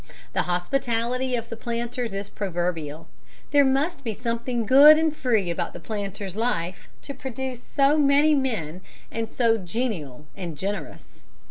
[0.33, 3.07] The hospitality of the planters is proverbial:
[3.51, 8.81] there must be something good and free about the planter's life to produce men
[9.29, 11.19] so genial and generous.